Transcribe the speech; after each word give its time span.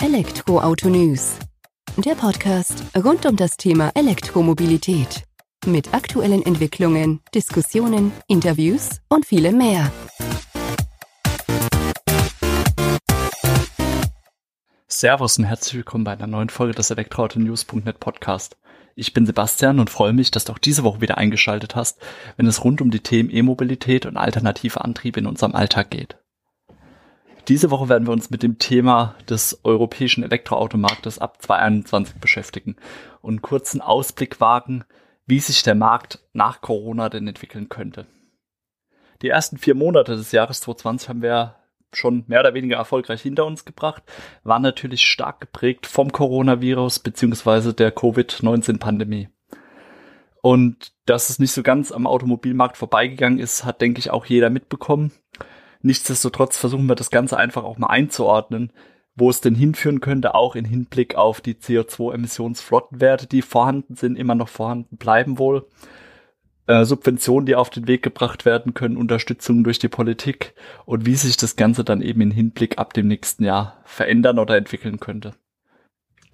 Elektroauto 0.00 0.88
News. 0.88 1.34
Der 1.96 2.14
Podcast 2.14 2.84
rund 2.96 3.26
um 3.26 3.34
das 3.34 3.56
Thema 3.56 3.90
Elektromobilität. 3.96 5.24
Mit 5.66 5.92
aktuellen 5.92 6.46
Entwicklungen, 6.46 7.20
Diskussionen, 7.34 8.12
Interviews 8.28 9.00
und 9.08 9.26
vielem 9.26 9.58
mehr. 9.58 9.90
Servus 14.86 15.36
und 15.36 15.46
herzlich 15.46 15.74
willkommen 15.74 16.04
bei 16.04 16.12
einer 16.12 16.28
neuen 16.28 16.48
Folge 16.48 16.74
des 16.74 16.92
Elektroautonews.net 16.92 17.98
Podcast. 17.98 18.56
Ich 18.94 19.12
bin 19.12 19.26
Sebastian 19.26 19.80
und 19.80 19.90
freue 19.90 20.12
mich, 20.12 20.30
dass 20.30 20.44
du 20.44 20.52
auch 20.52 20.58
diese 20.58 20.84
Woche 20.84 21.00
wieder 21.00 21.18
eingeschaltet 21.18 21.74
hast, 21.74 21.98
wenn 22.36 22.46
es 22.46 22.62
rund 22.62 22.80
um 22.80 22.92
die 22.92 23.00
Themen 23.00 23.30
E-Mobilität 23.30 24.06
und 24.06 24.16
alternative 24.16 24.80
Antriebe 24.80 25.18
in 25.18 25.26
unserem 25.26 25.56
Alltag 25.56 25.90
geht. 25.90 26.18
Diese 27.48 27.70
Woche 27.70 27.88
werden 27.88 28.06
wir 28.06 28.12
uns 28.12 28.28
mit 28.28 28.42
dem 28.42 28.58
Thema 28.58 29.14
des 29.26 29.60
europäischen 29.64 30.22
Elektroautomarktes 30.22 31.18
ab 31.18 31.40
2021 31.40 32.16
beschäftigen 32.16 32.76
und 33.22 33.30
einen 33.30 33.42
kurzen 33.42 33.80
Ausblick 33.80 34.38
wagen, 34.38 34.84
wie 35.24 35.40
sich 35.40 35.62
der 35.62 35.74
Markt 35.74 36.20
nach 36.34 36.60
Corona 36.60 37.08
denn 37.08 37.26
entwickeln 37.26 37.70
könnte. 37.70 38.06
Die 39.22 39.30
ersten 39.30 39.56
vier 39.56 39.74
Monate 39.74 40.14
des 40.14 40.30
Jahres 40.32 40.60
2020 40.60 41.08
haben 41.08 41.22
wir 41.22 41.56
schon 41.90 42.24
mehr 42.26 42.40
oder 42.40 42.52
weniger 42.52 42.76
erfolgreich 42.76 43.22
hinter 43.22 43.46
uns 43.46 43.64
gebracht, 43.64 44.02
waren 44.44 44.60
natürlich 44.60 45.06
stark 45.06 45.40
geprägt 45.40 45.86
vom 45.86 46.12
Coronavirus 46.12 46.98
beziehungsweise 46.98 47.72
der 47.72 47.92
Covid-19-Pandemie. 47.92 49.28
Und 50.42 50.92
dass 51.06 51.30
es 51.30 51.38
nicht 51.38 51.52
so 51.52 51.62
ganz 51.62 51.92
am 51.92 52.06
Automobilmarkt 52.06 52.76
vorbeigegangen 52.76 53.38
ist, 53.38 53.64
hat, 53.64 53.80
denke 53.80 54.00
ich, 54.00 54.10
auch 54.10 54.26
jeder 54.26 54.50
mitbekommen. 54.50 55.12
Nichtsdestotrotz 55.82 56.56
versuchen 56.56 56.86
wir 56.86 56.94
das 56.94 57.10
Ganze 57.10 57.36
einfach 57.36 57.64
auch 57.64 57.78
mal 57.78 57.88
einzuordnen, 57.88 58.72
wo 59.14 59.30
es 59.30 59.40
denn 59.40 59.54
hinführen 59.54 60.00
könnte, 60.00 60.34
auch 60.34 60.54
in 60.54 60.64
Hinblick 60.64 61.16
auf 61.16 61.40
die 61.40 61.54
CO2-Emissionsflottenwerte, 61.54 63.26
die 63.26 63.42
vorhanden 63.42 63.96
sind, 63.96 64.16
immer 64.16 64.34
noch 64.34 64.48
vorhanden 64.48 64.96
bleiben 64.96 65.38
wohl. 65.38 65.66
Äh, 66.66 66.84
Subventionen, 66.84 67.46
die 67.46 67.56
auf 67.56 67.70
den 67.70 67.88
Weg 67.88 68.02
gebracht 68.02 68.44
werden 68.44 68.74
können, 68.74 68.96
Unterstützung 68.96 69.64
durch 69.64 69.78
die 69.78 69.88
Politik 69.88 70.54
und 70.84 71.06
wie 71.06 71.14
sich 71.14 71.36
das 71.36 71.56
Ganze 71.56 71.82
dann 71.82 72.02
eben 72.02 72.20
in 72.20 72.30
Hinblick 72.30 72.78
ab 72.78 72.92
dem 72.92 73.08
nächsten 73.08 73.44
Jahr 73.44 73.80
verändern 73.84 74.38
oder 74.38 74.56
entwickeln 74.56 75.00
könnte. 75.00 75.34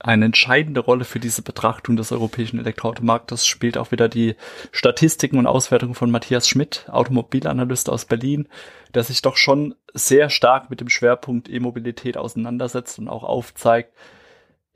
Eine 0.04 0.26
entscheidende 0.26 0.80
Rolle 0.80 1.06
für 1.06 1.18
diese 1.18 1.40
Betrachtung 1.40 1.96
des 1.96 2.12
europäischen 2.12 2.58
Elektroautomarktes 2.58 3.46
spielt 3.46 3.78
auch 3.78 3.90
wieder 3.90 4.10
die 4.10 4.36
Statistiken 4.70 5.38
und 5.38 5.46
Auswertungen 5.46 5.94
von 5.94 6.10
Matthias 6.10 6.46
Schmidt, 6.46 6.84
Automobilanalyst 6.90 7.88
aus 7.88 8.04
Berlin, 8.04 8.46
der 8.92 9.02
sich 9.02 9.22
doch 9.22 9.38
schon 9.38 9.74
sehr 9.94 10.28
stark 10.28 10.68
mit 10.68 10.82
dem 10.82 10.90
Schwerpunkt 10.90 11.48
E-Mobilität 11.48 12.18
auseinandersetzt 12.18 12.98
und 12.98 13.08
auch 13.08 13.24
aufzeigt, 13.24 13.94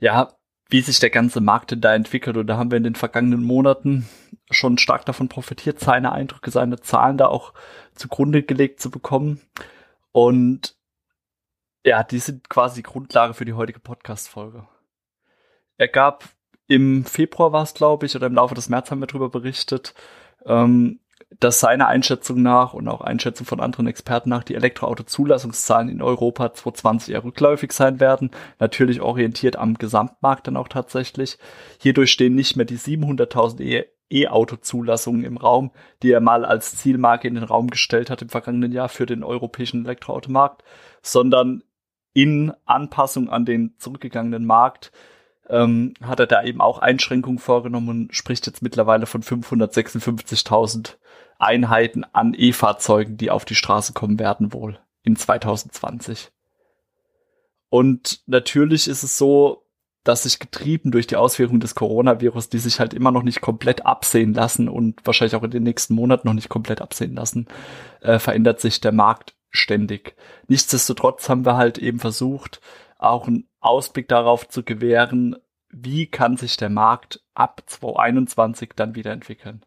ja, 0.01 0.33
wie 0.71 0.81
sich 0.81 0.99
der 0.99 1.11
ganze 1.11 1.43
Markt 1.43 1.73
denn 1.73 1.83
da 1.83 1.95
entwickelt. 1.95 2.39
Und 2.39 2.47
da 2.47 2.57
haben 2.57 2.71
wir 2.71 2.79
in 2.79 2.85
den 2.85 2.95
vergangenen 2.95 3.45
Monaten 3.45 4.09
schon 4.51 4.79
stark 4.79 5.05
davon 5.05 5.29
profitiert, 5.29 5.79
seine 5.79 6.13
Eindrücke, 6.13 6.51
seine 6.51 6.81
Zahlen 6.81 7.19
da 7.19 7.27
auch 7.27 7.53
zugrunde 7.95 8.45
gelegt 8.45 8.81
zu 8.81 8.91
bekommen. 8.91 9.43
Und 10.11 10.75
ja, 11.85 12.03
die 12.03 12.19
sind 12.19 12.49
quasi 12.49 12.81
Grundlage 12.81 13.35
für 13.35 13.45
die 13.45 13.53
heutige 13.53 13.81
Podcast-Folge. 13.81 14.67
Er 15.79 15.89
gab 15.89 16.25
im 16.67 17.05
Februar 17.07 17.53
war 17.53 17.63
es, 17.63 17.73
glaube 17.73 18.05
ich, 18.05 18.15
oder 18.15 18.27
im 18.27 18.35
Laufe 18.35 18.55
des 18.55 18.69
März 18.69 18.91
haben 18.91 19.01
wir 19.01 19.07
darüber 19.07 19.31
berichtet, 19.31 19.95
ähm, 20.45 21.01
dass 21.41 21.61
seiner 21.61 21.89
Einschätzung 21.89 22.43
nach 22.43 22.75
und 22.75 22.89
auch 22.89 23.01
Einschätzung 23.01 23.47
von 23.47 23.61
anderen 23.61 23.87
Experten 23.87 24.29
nach 24.31 24.45
die 24.45 24.55
Elektroauto-Zulassungszahlen 24.55 25.89
in 25.89 26.03
Europa 26.03 26.53
2020 26.53 27.15
eher 27.15 27.25
rückläufig 27.25 27.73
sein 27.73 28.01
werden. 28.01 28.31
Natürlich 28.59 29.01
orientiert 29.01 29.57
am 29.57 29.75
Gesamtmarkt 29.75 30.47
dann 30.47 30.57
auch 30.57 30.69
tatsächlich. 30.69 31.39
Hierdurch 31.81 32.13
stehen 32.13 32.35
nicht 32.35 32.57
mehr 32.57 32.67
die 32.67 32.79
700.000 32.79 33.87
E-Auto-Zulassungen 34.11 35.25
im 35.25 35.37
Raum, 35.37 35.71
die 36.03 36.13
er 36.13 36.21
mal 36.21 36.45
als 36.45 36.77
Zielmarke 36.77 37.29
in 37.29 37.35
den 37.35 37.45
Raum 37.45 37.69
gestellt 37.69 38.11
hat 38.11 38.23
im 38.23 38.31
vergangenen 38.31 38.73
Jahr 38.73 38.89
für 38.89 39.07
den 39.07 39.23
europäischen 39.23 39.85
Elektroautomarkt, 39.85 40.65
sondern 41.03 41.63
in 42.15 42.53
Anpassung 42.65 43.29
an 43.29 43.45
den 43.45 43.75
zurückgegangenen 43.79 44.47
Markt 44.47 44.93
ähm, 45.49 45.95
hat 46.03 46.21
er 46.21 46.27
da 46.27 46.43
eben 46.43 46.61
auch 46.61 46.79
Einschränkungen 46.79 47.39
vorgenommen 47.39 47.89
und 47.89 48.17
spricht 48.17 48.47
jetzt 48.47 48.63
mittlerweile 48.63 49.07
von 49.07 49.23
556.000 49.23 50.97
Einheiten 51.39 52.05
an 52.13 52.35
E-Fahrzeugen, 52.37 53.17
die 53.17 53.31
auf 53.31 53.45
die 53.45 53.55
Straße 53.55 53.93
kommen 53.93 54.19
werden 54.19 54.53
wohl 54.53 54.79
in 55.05 55.17
2020. 55.17 56.31
Und 57.71 58.23
natürlich 58.27 58.89
ist 58.89 59.03
es 59.03 59.19
so, 59.19 59.65
dass 60.05 60.23
sich 60.23 60.39
getrieben 60.39 60.91
durch 60.91 61.07
die 61.07 61.17
Auswirkungen 61.17 61.61
des 61.61 61.75
Coronavirus, 61.75 62.49
die 62.49 62.59
sich 62.59 62.81
halt 62.81 62.95
immer 62.95 63.11
noch 63.11 63.23
nicht 63.23 63.41
komplett 63.41 63.85
absehen 63.85 64.33
lassen 64.33 64.69
und 64.69 65.01
wahrscheinlich 65.05 65.35
auch 65.35 65.43
in 65.43 65.51
den 65.51 65.65
nächsten 65.65 65.95
Monaten 65.95 66.27
noch 66.27 66.35
nicht 66.35 66.49
komplett 66.49 66.81
absehen 66.81 67.15
lassen, 67.15 67.47
äh, 68.01 68.19
verändert 68.19 68.61
sich 68.61 68.81
der 68.81 68.93
Markt 68.93 69.35
ständig. 69.51 70.15
Nichtsdestotrotz 70.47 71.29
haben 71.29 71.45
wir 71.45 71.57
halt 71.57 71.79
eben 71.79 71.99
versucht, 71.99 72.61
auch 72.99 73.27
einen 73.27 73.49
Ausblick 73.61 74.09
darauf 74.09 74.49
zu 74.49 74.63
gewähren, 74.63 75.37
wie 75.71 76.07
kann 76.07 76.37
sich 76.37 76.57
der 76.57 76.71
Markt 76.71 77.23
ab 77.35 77.63
2021 77.67 78.71
dann 78.77 78.95
wieder 78.95 79.13
entwickeln. 79.13 79.65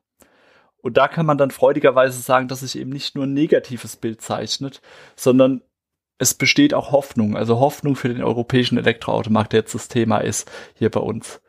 Und 0.77 0.97
da 0.97 1.07
kann 1.07 1.25
man 1.25 1.37
dann 1.37 1.51
freudigerweise 1.51 2.21
sagen, 2.21 2.47
dass 2.47 2.61
sich 2.61 2.77
eben 2.77 2.89
nicht 2.89 3.15
nur 3.15 3.25
ein 3.25 3.33
negatives 3.33 3.95
Bild 3.95 4.21
zeichnet, 4.21 4.81
sondern 5.15 5.61
es 6.17 6.33
besteht 6.33 6.73
auch 6.73 6.91
Hoffnung, 6.91 7.35
also 7.35 7.59
Hoffnung 7.59 7.95
für 7.95 8.09
den 8.09 8.23
europäischen 8.23 8.77
Elektroautomarkt, 8.77 9.53
der 9.53 9.61
jetzt 9.61 9.75
das 9.75 9.87
Thema 9.87 10.19
ist 10.19 10.51
hier 10.75 10.89
bei 10.89 10.99
uns. 10.99 11.41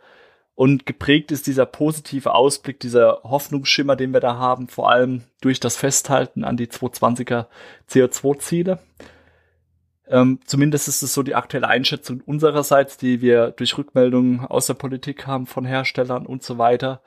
Und 0.54 0.86
geprägt 0.86 1.32
ist 1.32 1.46
dieser 1.46 1.66
positive 1.66 2.34
Ausblick, 2.34 2.78
dieser 2.78 3.20
Hoffnungsschimmer, 3.22 3.96
den 3.96 4.12
wir 4.12 4.20
da 4.20 4.36
haben, 4.36 4.68
vor 4.68 4.90
allem 4.90 5.24
durch 5.40 5.60
das 5.60 5.76
Festhalten 5.76 6.44
an 6.44 6.56
die 6.56 6.66
220er 6.66 7.46
CO2-Ziele. 7.90 8.78
Ähm, 10.08 10.40
zumindest 10.44 10.88
ist 10.88 11.02
es 11.02 11.14
so 11.14 11.22
die 11.22 11.34
aktuelle 11.34 11.68
Einschätzung 11.68 12.20
unsererseits, 12.20 12.96
die 12.96 13.20
wir 13.20 13.50
durch 13.52 13.78
Rückmeldungen 13.78 14.40
aus 14.40 14.66
der 14.66 14.74
Politik 14.74 15.26
haben 15.26 15.46
von 15.46 15.64
Herstellern 15.64 16.26
und 16.26 16.42
so 16.42 16.58
weiter. 16.58 17.02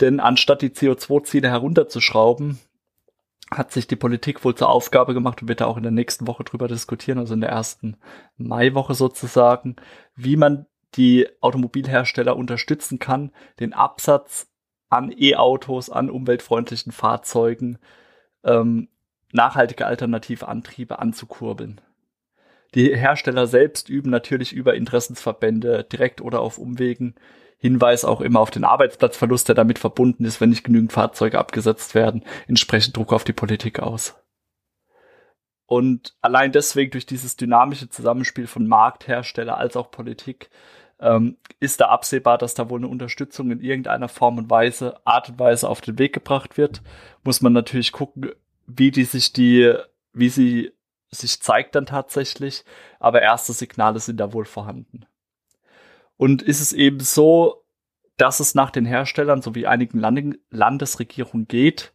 Denn 0.00 0.20
anstatt 0.20 0.62
die 0.62 0.70
CO2-Ziele 0.70 1.48
herunterzuschrauben, 1.48 2.58
hat 3.50 3.72
sich 3.72 3.86
die 3.86 3.96
Politik 3.96 4.44
wohl 4.44 4.54
zur 4.54 4.68
Aufgabe 4.68 5.12
gemacht 5.12 5.42
und 5.42 5.48
wird 5.48 5.60
da 5.60 5.66
auch 5.66 5.76
in 5.76 5.82
der 5.82 5.92
nächsten 5.92 6.26
Woche 6.26 6.44
drüber 6.44 6.68
diskutieren, 6.68 7.18
also 7.18 7.34
in 7.34 7.40
der 7.40 7.50
ersten 7.50 7.96
Maiwoche 8.36 8.94
sozusagen, 8.94 9.76
wie 10.14 10.36
man 10.36 10.66
die 10.94 11.28
Automobilhersteller 11.40 12.36
unterstützen 12.36 12.98
kann, 12.98 13.32
den 13.58 13.72
Absatz 13.72 14.48
an 14.88 15.12
E-Autos, 15.16 15.90
an 15.90 16.10
umweltfreundlichen 16.10 16.92
Fahrzeugen, 16.92 17.78
ähm, 18.44 18.88
nachhaltige 19.32 19.86
alternative 19.86 20.48
Antriebe 20.48 20.98
anzukurbeln. 20.98 21.80
Die 22.74 22.96
Hersteller 22.96 23.46
selbst 23.46 23.88
üben 23.88 24.10
natürlich 24.10 24.52
über 24.52 24.74
Interessensverbände 24.74 25.84
direkt 25.84 26.20
oder 26.20 26.40
auf 26.40 26.58
Umwegen 26.58 27.14
Hinweis 27.58 28.06
auch 28.06 28.22
immer 28.22 28.40
auf 28.40 28.50
den 28.50 28.64
Arbeitsplatzverlust, 28.64 29.48
der 29.48 29.54
damit 29.54 29.78
verbunden 29.78 30.24
ist, 30.24 30.40
wenn 30.40 30.48
nicht 30.48 30.64
genügend 30.64 30.92
Fahrzeuge 30.92 31.38
abgesetzt 31.38 31.94
werden, 31.94 32.24
entsprechend 32.48 32.96
Druck 32.96 33.12
auf 33.12 33.24
die 33.24 33.34
Politik 33.34 33.80
aus. 33.80 34.14
Und 35.66 36.16
allein 36.22 36.52
deswegen 36.52 36.90
durch 36.90 37.04
dieses 37.04 37.36
dynamische 37.36 37.90
Zusammenspiel 37.90 38.46
von 38.46 38.66
Markthersteller 38.66 39.58
als 39.58 39.76
auch 39.76 39.90
Politik 39.90 40.48
ähm, 41.00 41.36
ist 41.60 41.80
da 41.80 41.88
absehbar, 41.88 42.38
dass 42.38 42.54
da 42.54 42.70
wohl 42.70 42.80
eine 42.80 42.88
Unterstützung 42.88 43.50
in 43.50 43.60
irgendeiner 43.60 44.08
Form 44.08 44.38
und 44.38 44.50
Weise, 44.50 44.96
Art 45.04 45.28
und 45.28 45.38
Weise 45.38 45.68
auf 45.68 45.80
den 45.80 45.98
Weg 45.98 46.14
gebracht 46.14 46.56
wird. 46.56 46.82
Muss 47.24 47.42
man 47.42 47.52
natürlich 47.52 47.92
gucken, 47.92 48.30
wie 48.66 48.90
die 48.90 49.04
sich 49.04 49.32
die, 49.32 49.74
wie 50.12 50.28
sie 50.30 50.72
sich 51.10 51.40
zeigt 51.40 51.74
dann 51.74 51.86
tatsächlich, 51.86 52.64
aber 52.98 53.22
erste 53.22 53.52
Signale 53.52 53.98
sind 54.00 54.18
da 54.18 54.32
wohl 54.32 54.44
vorhanden. 54.44 55.06
Und 56.16 56.42
ist 56.42 56.60
es 56.60 56.72
eben 56.72 57.00
so, 57.00 57.64
dass 58.16 58.40
es 58.40 58.54
nach 58.54 58.70
den 58.70 58.84
Herstellern 58.84 59.42
sowie 59.42 59.66
einigen 59.66 59.98
Land 59.98 60.38
Landesregierungen 60.50 61.48
geht, 61.48 61.92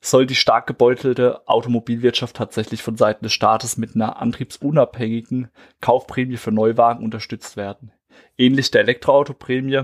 soll 0.00 0.26
die 0.26 0.34
stark 0.34 0.66
gebeutelte 0.66 1.46
Automobilwirtschaft 1.46 2.36
tatsächlich 2.36 2.82
von 2.82 2.96
Seiten 2.96 3.24
des 3.24 3.32
Staates 3.32 3.76
mit 3.76 3.94
einer 3.94 4.20
antriebsunabhängigen 4.20 5.50
Kaufprämie 5.80 6.38
für 6.38 6.52
Neuwagen 6.52 7.04
unterstützt 7.04 7.56
werden. 7.56 7.92
Ähnlich 8.36 8.70
der 8.70 8.80
Elektroautoprämie 8.80 9.82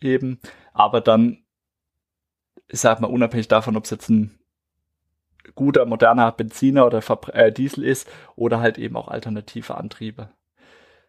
eben, 0.00 0.38
aber 0.72 1.00
dann, 1.00 1.44
ich 2.68 2.80
sag 2.80 3.00
mal, 3.00 3.08
unabhängig 3.08 3.48
davon, 3.48 3.76
ob 3.76 3.84
es 3.84 3.90
jetzt 3.90 4.10
ein 4.10 4.38
guter, 5.54 5.86
moderner 5.86 6.32
Benziner 6.32 6.86
oder 6.86 7.02
äh, 7.32 7.52
Diesel 7.52 7.84
ist 7.84 8.10
oder 8.36 8.60
halt 8.60 8.78
eben 8.78 8.96
auch 8.96 9.08
alternative 9.08 9.76
Antriebe. 9.76 10.30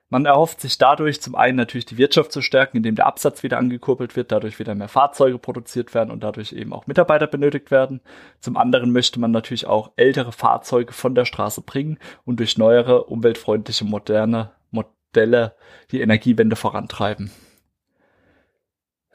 Man 0.10 0.26
erhofft 0.26 0.62
sich 0.62 0.78
dadurch 0.78 1.20
zum 1.20 1.36
einen 1.36 1.58
natürlich 1.58 1.86
die 1.86 1.98
Wirtschaft 1.98 2.32
zu 2.32 2.42
stärken, 2.42 2.78
indem 2.78 2.96
der 2.96 3.08
Absatz 3.08 3.42
wieder 3.42 3.58
angekurbelt 3.58 4.16
wird, 4.16 4.32
dadurch 4.32 4.60
wieder 4.60 4.76
mehr 4.76 4.88
Fahrzeuge 4.88 5.40
produziert 5.40 5.96
werden 5.96 6.12
und 6.12 6.24
dadurch 6.24 6.54
eben 6.54 6.74
auch 6.74 6.86
Mitarbeiter 6.86 7.26
benötigt 7.26 7.72
werden. 7.72 8.02
Zum 8.40 8.56
anderen 8.56 8.92
möchte 8.92 9.20
man 9.20 9.32
natürlich 9.32 9.66
auch 9.66 9.92
ältere 9.96 10.32
Fahrzeuge 10.32 10.94
von 10.94 11.16
der 11.16 11.26
Straße 11.26 11.62
bringen 11.62 11.98
und 12.24 12.40
durch 12.40 12.58
neuere, 12.58 13.06
umweltfreundliche, 13.06 13.84
moderne, 13.84 14.52
Modelle 14.70 15.56
die 15.90 16.02
Energiewende 16.02 16.56
vorantreiben. 16.56 17.32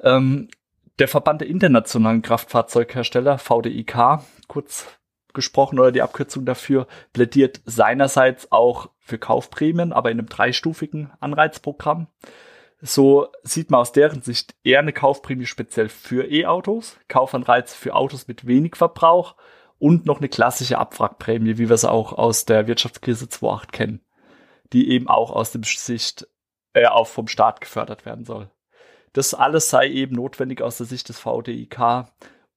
Ähm, 0.03 0.49
der 0.99 1.09
Verband 1.09 1.41
der 1.41 1.49
internationalen 1.49 2.21
Kraftfahrzeughersteller, 2.21 3.39
VDIK, 3.39 4.21
kurz 4.49 5.00
gesprochen 5.35 5.79
oder 5.79 5.93
die 5.93 6.03
Abkürzung 6.03 6.45
dafür, 6.45 6.87
plädiert 7.13 7.61
seinerseits 7.65 8.51
auch 8.53 8.91
für 8.99 9.19
Kaufprämien, 9.19 9.93
aber 9.93 10.11
in 10.11 10.19
einem 10.19 10.29
dreistufigen 10.29 11.11
Anreizprogramm. 11.21 12.09
So 12.83 13.29
sieht 13.43 13.71
man 13.71 13.81
aus 13.81 13.93
deren 13.93 14.23
Sicht 14.23 14.55
eher 14.65 14.79
eine 14.79 14.93
Kaufprämie 14.93 15.47
speziell 15.47 15.89
für 15.89 16.31
E-Autos, 16.31 16.99
Kaufanreiz 17.09 17.75
für 17.75 17.95
Autos 17.95 18.27
mit 18.27 18.47
wenig 18.47 18.77
Verbrauch 18.77 19.37
und 19.79 20.07
noch 20.07 20.19
eine 20.19 20.29
klassische 20.29 20.79
Abwrackprämie, 20.79 21.59
wie 21.59 21.69
wir 21.69 21.75
es 21.75 21.85
auch 21.85 22.13
aus 22.13 22.47
der 22.47 22.67
Wirtschaftskrise 22.67 23.27
2.8 23.27 23.71
kennen, 23.71 24.01
die 24.73 24.91
eben 24.91 25.09
auch 25.09 25.31
aus 25.31 25.53
dem 25.53 25.63
Sicht 25.63 26.27
äh, 26.73 26.87
auch 26.87 27.07
vom 27.07 27.29
Staat 27.29 27.61
gefördert 27.61 28.07
werden 28.07 28.25
soll. 28.25 28.51
Das 29.13 29.35
alles 29.35 29.71
sei 29.71 29.89
eben 29.89 30.15
notwendig 30.15 30.63
aus 30.63 30.79
der 30.79 30.87
Sicht 30.87 31.09
des 31.09 31.19
VDIK, 31.19 32.07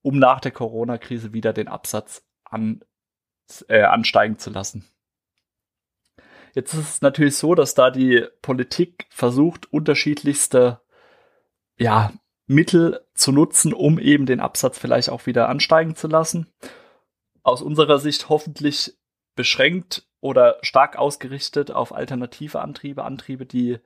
um 0.02 0.18
nach 0.18 0.40
der 0.40 0.52
Corona-Krise 0.52 1.32
wieder 1.32 1.52
den 1.52 1.68
Absatz 1.68 2.24
an, 2.54 2.82
äh, 3.68 3.82
ansteigen 3.82 4.38
zu 4.38 4.50
lassen. 4.50 4.88
Jetzt 6.54 6.72
ist 6.72 6.88
es 6.88 7.02
natürlich 7.02 7.36
so, 7.36 7.54
dass 7.54 7.74
da 7.74 7.90
die 7.90 8.26
Politik 8.40 9.06
versucht, 9.10 9.72
unterschiedlichste 9.72 10.80
ja, 11.76 12.12
Mittel 12.46 13.04
zu 13.14 13.32
nutzen, 13.32 13.72
um 13.72 13.98
eben 13.98 14.26
den 14.26 14.40
Absatz 14.40 14.78
vielleicht 14.78 15.10
auch 15.10 15.26
wieder 15.26 15.48
ansteigen 15.48 15.96
zu 15.96 16.06
lassen. 16.06 16.46
Aus 17.42 17.60
unserer 17.60 17.98
Sicht 17.98 18.28
hoffentlich 18.28 18.96
beschränkt 19.34 20.06
oder 20.20 20.58
stark 20.62 20.96
ausgerichtet 20.96 21.72
auf 21.72 21.92
alternative 21.92 22.60
Antriebe, 22.60 23.04
Antriebe, 23.04 23.46
die 23.46 23.78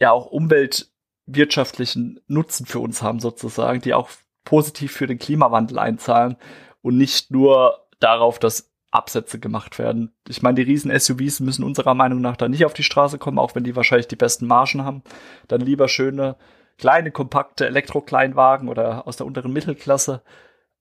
ja 0.00 0.10
auch 0.10 0.26
umweltwirtschaftlichen 0.26 2.20
Nutzen 2.26 2.64
für 2.64 2.80
uns 2.80 3.02
haben 3.02 3.20
sozusagen, 3.20 3.82
die 3.82 3.92
auch 3.92 4.08
positiv 4.44 4.92
für 4.92 5.06
den 5.06 5.18
Klimawandel 5.18 5.78
einzahlen 5.78 6.36
und 6.82 6.98
nicht 6.98 7.30
nur 7.30 7.86
darauf, 8.00 8.38
dass 8.38 8.72
Absätze 8.90 9.40
gemacht 9.40 9.78
werden. 9.78 10.12
Ich 10.28 10.42
meine, 10.42 10.56
die 10.56 10.70
riesen 10.70 10.96
SUVs 10.96 11.40
müssen 11.40 11.64
unserer 11.64 11.94
Meinung 11.94 12.20
nach 12.20 12.36
da 12.36 12.48
nicht 12.48 12.66
auf 12.66 12.74
die 12.74 12.82
Straße 12.82 13.18
kommen, 13.18 13.38
auch 13.38 13.54
wenn 13.54 13.64
die 13.64 13.74
wahrscheinlich 13.74 14.08
die 14.08 14.16
besten 14.16 14.46
Margen 14.46 14.84
haben. 14.84 15.02
Dann 15.48 15.62
lieber 15.62 15.88
schöne, 15.88 16.36
kleine, 16.78 17.10
kompakte 17.10 17.66
Elektrokleinwagen 17.66 18.68
oder 18.68 19.06
aus 19.06 19.16
der 19.16 19.26
unteren 19.26 19.52
Mittelklasse, 19.52 20.22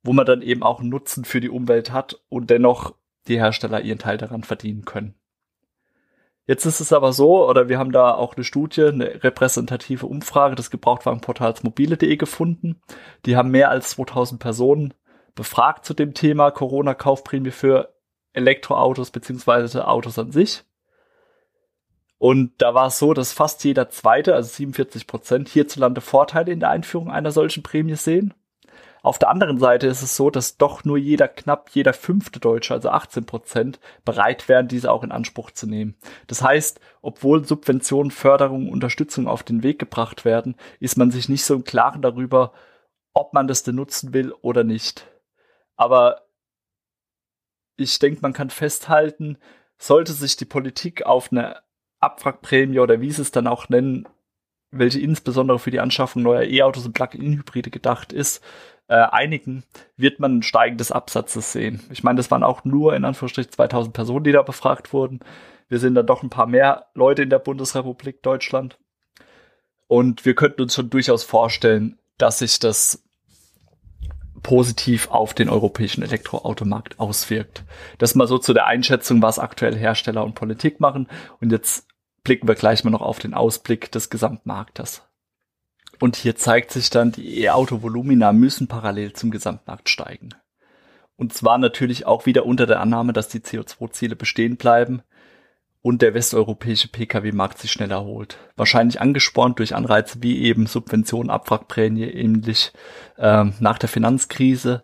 wo 0.04 0.12
man 0.14 0.26
dann 0.26 0.42
eben 0.42 0.62
auch 0.62 0.82
Nutzen 0.82 1.24
für 1.24 1.40
die 1.40 1.50
Umwelt 1.50 1.92
hat 1.92 2.22
und 2.28 2.50
dennoch 2.50 2.96
die 3.28 3.40
Hersteller 3.40 3.82
ihren 3.82 4.00
Teil 4.00 4.18
daran 4.18 4.44
verdienen 4.44 4.84
können. 4.84 5.16
Jetzt 6.48 6.66
ist 6.66 6.82
es 6.82 6.92
aber 6.92 7.14
so, 7.14 7.48
oder 7.48 7.70
wir 7.70 7.78
haben 7.78 7.92
da 7.92 8.14
auch 8.14 8.36
eine 8.36 8.44
Studie, 8.44 8.86
eine 8.86 9.24
repräsentative 9.24 10.08
Umfrage 10.08 10.56
des 10.56 10.72
Gebrauchtwagenportals 10.72 11.64
mobile.de 11.64 12.18
gefunden. 12.18 12.82
Die 13.26 13.38
haben 13.38 13.52
mehr 13.52 13.70
als 13.70 13.92
2000 13.92 14.42
Personen 14.42 14.94
befragt 15.36 15.86
zu 15.86 15.94
dem 15.94 16.14
Thema 16.14 16.52
Corona-Kaufprämie 16.52 17.52
für 17.52 17.94
Elektroautos 18.34 19.12
beziehungsweise 19.12 19.88
Autos 19.88 20.18
an 20.18 20.32
sich. 20.32 20.64
Und 22.18 22.54
da 22.60 22.76
war 22.76 22.88
es 22.88 23.00
so, 23.00 23.16
dass 23.16 23.34
fast 23.34 23.64
jeder 23.64 23.90
zweite, 23.90 24.36
also 24.36 24.48
47 24.48 25.08
Prozent, 25.08 25.50
hierzulande 25.50 26.02
Vorteile 26.02 26.52
in 26.52 26.60
der 26.60 26.70
Einführung 26.70 27.10
einer 27.10 27.32
solchen 27.32 27.64
Prämie 27.64 27.96
sehen. 27.96 28.36
Auf 29.04 29.18
der 29.18 29.30
anderen 29.30 29.58
Seite 29.58 29.88
ist 29.88 30.04
es 30.04 30.16
so, 30.16 30.30
dass 30.30 30.58
doch 30.58 30.84
nur 30.84 30.98
jeder, 30.98 31.28
knapp 31.28 31.72
jeder 31.72 31.94
fünfte 31.94 32.40
Deutsche, 32.40 32.76
also 32.76 32.90
18 32.90 33.26
Prozent, 33.26 33.80
bereit 34.06 34.48
wären, 34.48 34.68
diese 34.68 34.92
auch 34.92 35.04
in 35.04 35.12
Anspruch 35.12 35.50
zu 35.50 35.66
nehmen. 35.66 35.96
Das 36.28 36.44
heißt, 36.44 36.80
obwohl 37.02 37.44
Subventionen, 37.44 38.12
Förderung, 38.12 38.70
Unterstützung 38.70 39.28
auf 39.28 39.42
den 39.42 39.64
Weg 39.64 39.80
gebracht 39.80 40.24
werden, 40.24 40.56
ist 40.80 41.00
man 41.00 41.10
sich 41.10 41.30
nicht 41.30 41.44
so 41.44 41.56
im 41.56 41.64
Klaren 41.64 42.04
darüber, 42.04 42.54
ob 43.14 43.34
man 43.34 43.48
das 43.48 43.64
denn 43.64 43.76
nutzen 43.76 44.14
will 44.14 44.32
oder 44.42 44.64
nicht. 44.64 45.08
Aber 45.82 46.28
ich 47.76 47.98
denke, 47.98 48.20
man 48.22 48.34
kann 48.34 48.52
festhalten, 48.52 49.40
sollte 49.80 50.14
sich 50.14 50.36
die 50.36 50.46
Politik 50.46 51.08
auf 51.08 51.32
eine 51.32 51.60
Abwrackprämie 52.00 52.78
oder 52.78 53.02
wie 53.02 53.10
sie 53.10 53.24
es 53.24 53.32
dann 53.32 53.48
auch 53.48 53.68
nennen, 53.68 54.08
welche 54.70 55.00
insbesondere 55.00 55.58
für 55.58 55.72
die 55.72 55.80
Anschaffung 55.80 56.22
neuer 56.22 56.44
E-Autos 56.44 56.86
und 56.86 56.94
Plug-in-Hybride 56.94 57.72
gedacht 57.72 58.14
ist, 58.14 58.44
äh, 58.90 58.94
einigen, 58.94 59.64
wird 59.98 60.20
man 60.20 60.38
ein 60.38 60.44
Steigen 60.44 60.78
des 60.78 60.92
Absatzes 60.92 61.52
sehen. 61.52 61.82
Ich 61.90 62.04
meine, 62.04 62.18
das 62.18 62.30
waren 62.30 62.44
auch 62.44 62.64
nur 62.64 62.96
in 62.96 63.04
Anführungsstrichen 63.04 63.52
2000 63.52 63.92
Personen, 63.92 64.24
die 64.24 64.34
da 64.34 64.44
befragt 64.44 64.94
wurden. 64.94 65.22
Wir 65.68 65.80
sind 65.80 65.96
dann 65.96 66.06
doch 66.06 66.22
ein 66.22 66.30
paar 66.30 66.46
mehr 66.46 66.92
Leute 66.94 67.24
in 67.24 67.32
der 67.32 67.40
Bundesrepublik 67.40 68.22
Deutschland. 68.22 68.78
Und 69.88 70.26
wir 70.26 70.36
könnten 70.36 70.62
uns 70.62 70.76
schon 70.76 70.92
durchaus 70.92 71.24
vorstellen, 71.24 71.98
dass 72.20 72.38
sich 72.38 72.60
das 72.60 73.04
positiv 74.44 75.10
auf 75.10 75.34
den 75.34 75.50
europäischen 75.50 76.04
Elektroautomarkt 76.04 77.00
auswirkt. 77.00 77.64
Das 77.98 78.16
mal 78.16 78.28
so 78.28 78.38
zu 78.38 78.54
der 78.54 78.68
Einschätzung, 78.68 79.22
was 79.22 79.40
aktuell 79.40 79.76
Hersteller 79.76 80.24
und 80.24 80.36
Politik 80.36 80.80
machen. 80.80 81.08
Und 81.40 81.52
jetzt 81.52 81.88
blicken 82.24 82.48
wir 82.48 82.56
gleich 82.56 82.84
mal 82.84 82.92
noch 82.92 83.02
auf 83.02 83.20
den 83.20 83.34
Ausblick 83.34 83.92
des 83.92 84.10
Gesamtmarktes. 84.10 85.04
Und 86.00 86.16
hier 86.16 86.36
zeigt 86.36 86.72
sich 86.72 86.90
dann, 86.90 87.12
die 87.12 87.42
E-Auto-Volumina 87.42 88.34
müssen 88.34 88.68
parallel 88.68 89.14
zum 89.14 89.30
Gesamtmarkt 89.30 89.90
steigen. 89.90 90.30
Und 91.16 91.34
zwar 91.34 91.60
natürlich 91.60 92.08
auch 92.08 92.26
wieder 92.26 92.46
unter 92.48 92.66
der 92.66 92.80
Annahme, 92.80 93.14
dass 93.14 93.28
die 93.28 93.42
CO2-Ziele 93.42 94.16
bestehen 94.16 94.58
bleiben 94.58 95.04
und 95.82 96.02
der 96.02 96.14
westeuropäische 96.14 96.90
Pkw-Markt 96.90 97.58
sich 97.58 97.72
schnell 97.72 97.92
erholt. 97.92 98.38
Wahrscheinlich 98.56 99.02
angespornt 99.02 99.60
durch 99.60 99.76
Anreize 99.76 100.22
wie 100.22 100.42
eben 100.44 100.68
Subventionen, 100.68 101.32
Abwrackprämie, 101.32 102.04
ähnlich 102.04 102.72
ähm, 103.18 103.54
nach 103.60 103.80
der 103.80 103.90
Finanzkrise, 103.90 104.84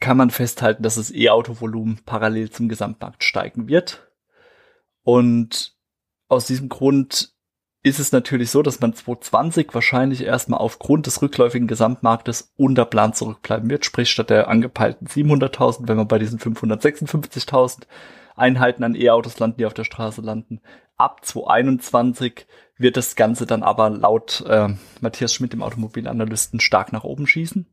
kann 0.00 0.16
man 0.16 0.30
festhalten, 0.30 0.82
dass 0.82 0.96
das 0.96 1.12
E-Auto-Volumen 1.14 2.00
parallel 2.04 2.50
zum 2.50 2.68
Gesamtmarkt 2.68 3.24
steigen 3.24 3.68
wird. 3.68 4.10
Und 5.02 5.74
aus 6.28 6.46
diesem 6.46 6.68
Grund 6.68 7.32
ist 7.82 8.00
es 8.00 8.10
natürlich 8.10 8.50
so, 8.50 8.62
dass 8.62 8.80
man 8.80 8.94
2020 8.94 9.72
wahrscheinlich 9.72 10.22
erstmal 10.22 10.58
aufgrund 10.58 11.06
des 11.06 11.22
rückläufigen 11.22 11.68
Gesamtmarktes 11.68 12.52
unter 12.56 12.84
Plan 12.84 13.12
zurückbleiben 13.14 13.70
wird. 13.70 13.84
Sprich, 13.84 14.10
statt 14.10 14.30
der 14.30 14.48
angepeilten 14.48 15.06
700.000, 15.06 15.86
wenn 15.86 15.96
man 15.96 16.08
bei 16.08 16.18
diesen 16.18 16.40
556.000 16.40 17.82
Einheiten 18.36 18.84
an 18.84 18.94
E-Autos 18.94 19.38
landen, 19.38 19.58
die 19.58 19.66
auf 19.66 19.74
der 19.74 19.84
Straße 19.84 20.20
landen. 20.20 20.60
Ab 20.96 21.24
2021 21.24 22.46
wird 22.78 22.96
das 22.96 23.16
Ganze 23.16 23.46
dann 23.46 23.62
aber 23.62 23.90
laut 23.90 24.44
äh, 24.46 24.68
Matthias 25.00 25.34
Schmidt, 25.34 25.52
dem 25.52 25.62
Automobilanalysten, 25.62 26.60
stark 26.60 26.92
nach 26.92 27.04
oben 27.04 27.26
schießen. 27.26 27.66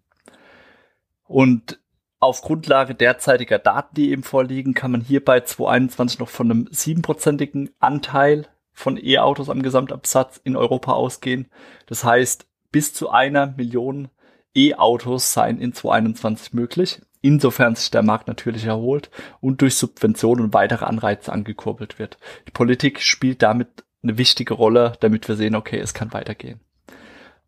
Und 1.27 1.79
auf 2.19 2.41
Grundlage 2.41 2.95
derzeitiger 2.95 3.59
Daten, 3.59 3.95
die 3.95 4.11
eben 4.11 4.23
vorliegen, 4.23 4.73
kann 4.73 4.91
man 4.91 5.01
hier 5.01 5.23
bei 5.23 5.41
2021 5.41 6.19
noch 6.19 6.29
von 6.29 6.49
einem 6.49 6.67
siebenprozentigen 6.71 7.69
Anteil 7.79 8.47
von 8.71 8.97
E-Autos 8.97 9.49
am 9.49 9.61
Gesamtabsatz 9.61 10.39
in 10.43 10.55
Europa 10.55 10.93
ausgehen. 10.93 11.49
Das 11.85 12.03
heißt, 12.03 12.47
bis 12.71 12.93
zu 12.93 13.09
einer 13.09 13.47
Million 13.47 14.09
E-Autos 14.55 15.33
seien 15.33 15.59
in 15.59 15.73
2021 15.73 16.53
möglich 16.53 17.01
insofern 17.23 17.73
sich 17.75 17.89
der 17.89 18.03
Markt 18.03 18.27
natürlich 18.27 18.65
erholt 18.65 19.09
und 19.39 19.61
durch 19.61 19.75
Subventionen 19.75 20.45
und 20.45 20.53
weitere 20.53 20.85
Anreize 20.85 21.31
angekurbelt 21.31 21.97
wird. 21.97 22.17
Die 22.47 22.51
Politik 22.51 23.01
spielt 23.01 23.41
damit 23.41 23.85
eine 24.03 24.17
wichtige 24.17 24.53
Rolle, 24.53 24.93
damit 24.99 25.27
wir 25.27 25.35
sehen, 25.35 25.55
okay, 25.55 25.79
es 25.79 25.93
kann 25.93 26.13
weitergehen. 26.13 26.59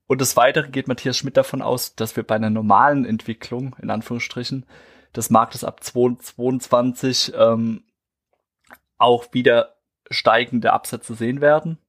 Und 0.07 0.21
des 0.21 0.37
Weiteren 0.37 0.71
geht 0.71 0.87
Matthias 0.87 1.17
Schmidt 1.17 1.35
davon 1.35 1.61
aus, 1.61 1.95
dass 1.95 2.15
wir 2.15 2.23
bei 2.23 2.35
einer 2.35 2.49
normalen 2.49 3.05
Entwicklung, 3.05 3.75
in 3.81 3.89
Anführungsstrichen, 3.89 4.65
des 5.13 5.29
Marktes 5.29 5.65
ab 5.65 5.83
2022 5.83 7.33
ähm, 7.35 7.83
auch 8.97 9.33
wieder 9.33 9.75
steigende 10.09 10.71
Absätze 10.71 11.15
sehen 11.15 11.41
werden. 11.41 11.79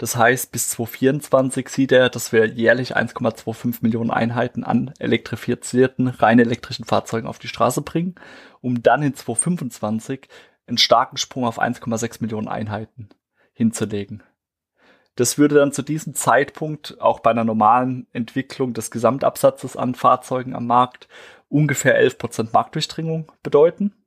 Das 0.00 0.16
heißt, 0.16 0.50
bis 0.50 0.70
2024 0.70 1.68
sieht 1.68 1.92
er, 1.92 2.08
dass 2.08 2.32
wir 2.32 2.46
jährlich 2.46 2.96
1,25 2.96 3.80
Millionen 3.82 4.10
Einheiten 4.10 4.64
an 4.64 4.94
elektrifizierten, 4.98 6.08
rein 6.08 6.38
elektrischen 6.38 6.86
Fahrzeugen 6.86 7.28
auf 7.28 7.38
die 7.38 7.48
Straße 7.48 7.82
bringen, 7.82 8.14
um 8.62 8.82
dann 8.82 9.02
in 9.02 9.12
2025 9.14 10.26
einen 10.66 10.78
starken 10.78 11.18
Sprung 11.18 11.44
auf 11.44 11.60
1,6 11.60 12.22
Millionen 12.22 12.48
Einheiten 12.48 13.10
hinzulegen. 13.52 14.22
Das 15.16 15.36
würde 15.36 15.56
dann 15.56 15.70
zu 15.70 15.82
diesem 15.82 16.14
Zeitpunkt 16.14 16.98
auch 16.98 17.20
bei 17.20 17.32
einer 17.32 17.44
normalen 17.44 18.06
Entwicklung 18.14 18.72
des 18.72 18.90
Gesamtabsatzes 18.90 19.76
an 19.76 19.94
Fahrzeugen 19.94 20.54
am 20.54 20.66
Markt 20.66 21.08
ungefähr 21.50 22.02
11% 22.02 22.54
Marktdurchdringung 22.54 23.30
bedeuten 23.42 23.99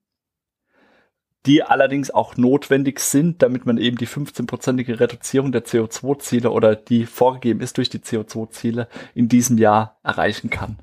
die 1.46 1.64
allerdings 1.64 2.10
auch 2.10 2.38
notwendig 2.38 3.00
sind, 3.00 3.42
damit 3.42 3.66
man 3.66 3.78
eben 3.78 3.98
die 3.98 4.08
15-prozentige 4.08 5.00
Reduzierung 5.00 5.52
der 5.52 5.66
CO2-Ziele 5.66 6.52
oder 6.52 6.76
die 6.76 7.06
vorgegeben 7.06 7.60
ist 7.60 7.78
durch 7.78 7.90
die 7.90 8.00
CO2-Ziele 8.00 8.88
in 9.14 9.28
diesem 9.28 9.58
Jahr 9.58 10.00
erreichen 10.04 10.50
kann. 10.50 10.80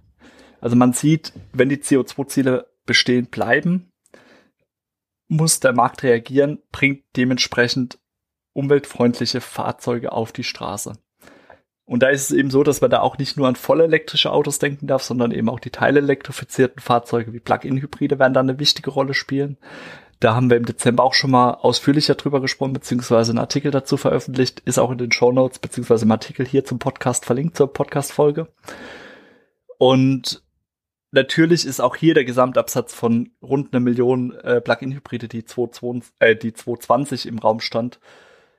Also 0.60 0.76
man 0.76 0.92
sieht, 0.92 1.32
wenn 1.52 1.70
die 1.70 1.78
CO2-Ziele 1.78 2.66
bestehen 2.84 3.26
bleiben, 3.26 3.90
muss 5.28 5.60
der 5.60 5.72
Markt 5.72 6.02
reagieren, 6.02 6.58
bringt 6.72 7.04
dementsprechend 7.16 7.98
umweltfreundliche 8.52 9.40
Fahrzeuge 9.40 10.12
auf 10.12 10.32
die 10.32 10.44
Straße. 10.44 10.98
Und 11.84 12.02
da 12.02 12.08
ist 12.08 12.30
es 12.30 12.36
eben 12.36 12.50
so, 12.50 12.62
dass 12.62 12.80
man 12.80 12.90
da 12.90 13.00
auch 13.00 13.18
nicht 13.18 13.36
nur 13.36 13.48
an 13.48 13.56
voll 13.56 13.80
elektrische 13.80 14.30
Autos 14.30 14.58
denken 14.58 14.86
darf, 14.86 15.02
sondern 15.02 15.32
eben 15.32 15.48
auch 15.48 15.58
die 15.58 15.70
teilelektrifizierten 15.70 16.80
Fahrzeuge 16.80 17.32
wie 17.32 17.40
Plug-in-Hybride 17.40 18.18
werden 18.18 18.34
da 18.34 18.40
eine 18.40 18.58
wichtige 18.58 18.90
Rolle 18.90 19.14
spielen. 19.14 19.56
Da 20.20 20.34
haben 20.34 20.50
wir 20.50 20.58
im 20.58 20.66
Dezember 20.66 21.02
auch 21.02 21.14
schon 21.14 21.30
mal 21.30 21.54
ausführlicher 21.54 22.14
drüber 22.14 22.42
gesprochen, 22.42 22.74
beziehungsweise 22.74 23.32
einen 23.32 23.38
Artikel 23.38 23.70
dazu 23.70 23.96
veröffentlicht, 23.96 24.60
ist 24.66 24.78
auch 24.78 24.90
in 24.90 24.98
den 24.98 25.12
Show 25.12 25.32
Notes, 25.32 25.58
beziehungsweise 25.58 26.04
im 26.04 26.12
Artikel 26.12 26.46
hier 26.46 26.62
zum 26.62 26.78
Podcast 26.78 27.24
verlinkt, 27.24 27.56
zur 27.56 27.72
Podcast-Folge. 27.72 28.48
Und 29.78 30.42
natürlich 31.10 31.64
ist 31.64 31.80
auch 31.80 31.96
hier 31.96 32.12
der 32.12 32.26
Gesamtabsatz 32.26 32.92
von 32.92 33.30
rund 33.40 33.72
einer 33.72 33.80
Million 33.80 34.32
äh, 34.32 34.60
Plug-in-Hybride, 34.60 35.26
die, 35.26 35.46
220, 35.46 36.12
äh, 36.18 36.36
die 36.36 36.52
220 36.52 37.24
im 37.24 37.38
Raum 37.38 37.60
stand, 37.60 37.98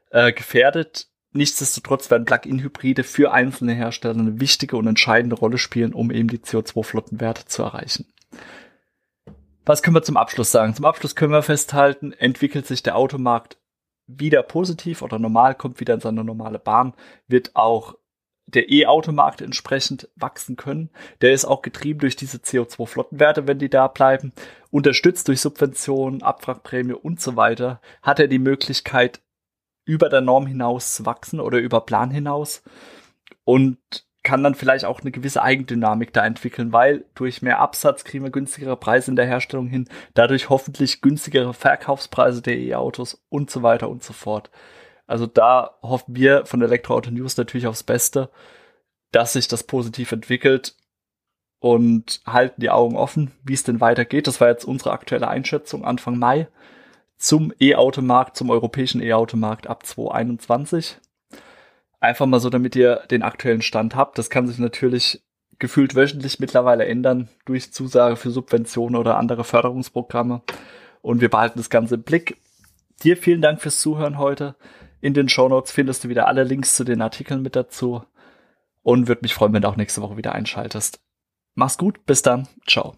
äh, 0.10 0.34
gefährdet. 0.34 1.10
Nichtsdestotrotz 1.32 2.10
werden 2.10 2.25
Plug-in-Hybride 2.25 3.03
für 3.03 3.34
einzelne 3.34 3.74
Hersteller 3.74 4.20
eine 4.20 4.39
wichtige 4.39 4.77
und 4.77 4.88
entscheidende 4.88 5.36
Rolle 5.36 5.60
spielen, 5.60 5.94
um 5.94 6.10
eben 6.10 6.27
die 6.27 6.39
CO2-Flottenwerte 6.39 7.46
zu 7.46 7.62
erreichen. 7.62 8.11
Was 9.72 9.82
können 9.82 9.96
wir 9.96 10.04
zum 10.04 10.18
Abschluss 10.18 10.51
sagen? 10.51 10.75
Zum 10.75 10.84
Abschluss 10.84 11.16
können 11.16 11.32
wir 11.32 11.44
festhalten, 11.44 12.12
entwickelt 12.12 12.68
sich 12.68 12.84
der 12.84 12.98
Automarkt 12.98 13.58
wieder 14.06 14.44
positiv 14.44 15.01
oder 15.01 15.18
normal, 15.18 15.56
kommt 15.56 15.80
wieder 15.80 15.94
in 15.94 16.01
seine 16.01 16.25
normale 16.25 16.60
Bahn, 16.60 16.94
wird 17.30 17.56
auch 17.56 17.96
der 18.48 18.70
E-Automarkt 18.70 19.40
entsprechend 19.40 20.10
wachsen 20.18 20.58
können. 20.58 20.90
Der 21.22 21.32
ist 21.32 21.46
auch 21.46 21.62
getrieben 21.62 22.01
durch 22.01 22.18
diese 22.18 22.40
CO2-Flottenwerte, 22.40 23.48
wenn 23.48 23.60
die 23.60 23.70
da 23.70 23.88
bleiben. 23.88 24.34
Unterstützt 24.72 25.30
durch 25.30 25.40
Subventionen, 25.40 26.22
Abwrackprämie 26.22 26.92
und 26.92 27.22
so 27.22 27.38
weiter, 27.38 27.80
hat 28.01 28.20
er 28.20 28.28
die 28.28 28.40
Möglichkeit, 28.40 29.22
über 29.86 30.10
der 30.10 30.20
Norm 30.20 30.48
hinaus 30.48 30.96
zu 30.96 31.06
wachsen 31.06 31.40
oder 31.40 31.60
über 31.60 31.80
Plan 31.80 32.12
hinaus 32.12 32.62
und 33.46 33.80
kann 34.24 34.44
dann 34.44 34.56
vielleicht 34.56 34.86
auch 34.86 35.01
eine 35.01 35.12
gewisse 35.12 35.42
Eigendynamik 35.42 36.13
da 36.13 36.25
entwickeln, 36.25 36.74
weil 36.74 37.06
durch 37.16 37.42
mehr 37.42 37.60
Absatz 37.60 38.04
kriegen 38.04 38.24
wir 38.24 38.32
günstigere 38.32 38.78
Preise 38.78 39.12
in 39.12 39.16
der 39.16 39.25
Herstellung 39.25 39.68
hin, 39.68 39.88
dadurch 40.13 40.50
hoffentlich 40.50 41.01
günstigere 41.01 41.54
Verkaufspreise 41.54 42.42
der 42.42 42.58
E-Autos 42.58 43.24
und 43.30 43.50
so 43.50 43.63
weiter 43.63 43.90
und 43.90 44.04
so 44.04 44.13
fort. 44.13 44.51
Also 45.08 45.25
da 45.25 45.78
hoffen 45.82 46.16
wir 46.16 46.46
von 46.46 46.62
Elektroauto 46.62 47.12
News 47.12 47.36
natürlich 47.36 47.68
aufs 47.68 47.84
Beste, 47.84 48.30
dass 49.12 49.34
sich 49.34 49.48
das 49.48 49.63
positiv 49.63 50.12
entwickelt 50.12 50.75
und 51.60 52.22
halten 52.25 52.62
die 52.62 52.70
Augen 52.70 52.96
offen, 52.96 53.32
wie 53.44 53.54
es 53.54 53.63
denn 53.63 53.82
weitergeht. 53.82 54.28
Das 54.28 54.40
war 54.40 54.50
jetzt 54.50 54.66
unsere 54.66 54.92
aktuelle 54.92 55.28
Einschätzung 55.28 55.84
Anfang 55.84 56.18
Mai 56.18 56.48
zum 57.18 57.54
E-Automarkt, 57.60 58.36
zum 58.36 58.50
europäischen 58.50 59.01
E-Automarkt 59.01 59.68
ab 59.68 59.86
2021. 59.86 60.98
Einfach 62.01 62.25
mal 62.25 62.39
so, 62.39 62.50
damit 62.50 62.75
ihr 62.75 63.03
den 63.12 63.22
aktuellen 63.22 63.62
Stand 63.62 63.96
habt. 63.96 64.17
Das 64.17 64.29
kann 64.29 64.48
sich 64.48 64.58
natürlich 64.58 65.24
gefühlt 65.60 65.96
wöchentlich 65.96 66.39
mittlerweile 66.39 66.86
ändern 66.86 67.29
durch 67.46 67.72
Zusage 67.72 68.15
für 68.15 68.31
Subventionen 68.31 68.96
oder 68.96 69.17
andere 69.17 69.43
Förderungsprogramme. 69.43 70.41
Und 71.01 71.22
wir 71.22 71.29
behalten 71.29 71.60
das 71.60 71.70
Ganze 71.70 71.96
im 71.96 72.03
Blick. 72.03 72.38
Dir 73.03 73.15
vielen 73.15 73.41
Dank 73.41 73.62
fürs 73.62 73.79
Zuhören 73.79 74.17
heute. 74.17 74.55
In 75.00 75.13
den 75.13 75.29
Show 75.29 75.48
Notes 75.48 75.72
findest 75.72 76.03
du 76.03 76.10
wieder 76.10 76.27
alle 76.27 76.43
Links 76.43 76.75
zu 76.75 76.84
den 76.84 77.01
Artikeln 77.01 77.43
mit 77.43 77.55
dazu. 77.55 78.03
Und 78.81 79.08
würde 79.08 79.22
mich 79.22 79.36
freuen, 79.36 79.53
wenn 79.53 79.62
du 79.62 79.67
auch 79.67 79.77
nächste 79.77 80.01
Woche 80.01 80.17
wieder 80.17 80.34
einschaltest. 80.34 81.00
Mach's 81.53 81.77
gut, 81.77 82.05
bis 82.08 82.24
dann, 82.24 82.48
ciao. 82.67 82.96